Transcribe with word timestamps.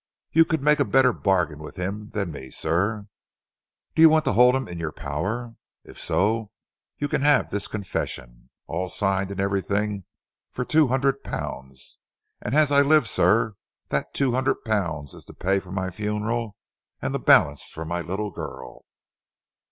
You 0.31 0.45
could 0.45 0.63
make 0.63 0.79
a 0.79 0.83
better 0.83 1.13
bargain 1.13 1.59
with 1.59 1.75
him 1.75 2.09
than 2.09 2.31
me, 2.31 2.49
sir. 2.49 3.05
Do 3.93 4.01
you 4.01 4.09
want 4.09 4.25
to 4.25 4.31
hold 4.33 4.55
him 4.55 4.67
in 4.67 4.79
your 4.79 4.91
power? 4.91 5.53
If 5.83 5.99
so, 6.01 6.49
you 6.97 7.07
can 7.07 7.21
have 7.21 7.51
this 7.51 7.67
confession, 7.67 8.49
all 8.65 8.89
signed 8.89 9.29
and 9.29 9.39
everything, 9.39 10.05
for 10.51 10.65
two 10.65 10.87
hundred 10.87 11.23
pounds, 11.23 11.99
and 12.41 12.55
as 12.55 12.71
I 12.71 12.81
live, 12.81 13.07
sir, 13.07 13.53
that 13.89 14.11
two 14.15 14.31
hundred 14.31 14.63
pounds 14.65 15.13
is 15.13 15.23
to 15.25 15.35
pay 15.35 15.59
for 15.59 15.71
my 15.71 15.91
funeral, 15.91 16.55
and 16.99 17.13
the 17.13 17.19
balance 17.19 17.61
for 17.65 17.85
my 17.85 18.01
little 18.01 18.31
girl." 18.31 18.85